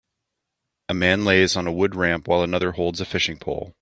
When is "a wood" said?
1.67-1.93